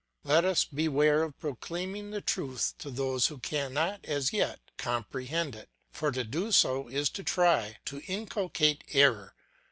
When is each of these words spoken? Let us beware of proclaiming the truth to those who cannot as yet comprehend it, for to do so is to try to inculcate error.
Let 0.23 0.45
us 0.45 0.65
beware 0.65 1.21
of 1.21 1.37
proclaiming 1.37 2.09
the 2.09 2.21
truth 2.21 2.73
to 2.79 2.89
those 2.89 3.27
who 3.27 3.37
cannot 3.37 4.03
as 4.03 4.33
yet 4.33 4.59
comprehend 4.75 5.53
it, 5.55 5.69
for 5.91 6.11
to 6.11 6.23
do 6.23 6.51
so 6.51 6.87
is 6.87 7.07
to 7.11 7.23
try 7.23 7.77
to 7.85 8.01
inculcate 8.07 8.83
error. 8.93 9.35